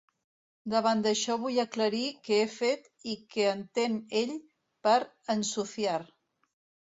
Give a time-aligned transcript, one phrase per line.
[0.73, 4.33] Davant d’això vull aclarir que he fet i que entén ell
[4.87, 4.97] per
[5.37, 6.01] “ensuciar”.